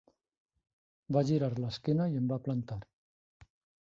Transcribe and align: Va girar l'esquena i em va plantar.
Va 1.17 1.23
girar 1.31 1.51
l'esquena 1.59 2.09
i 2.13 2.19
em 2.21 2.31
va 2.33 2.39
plantar. 2.47 2.79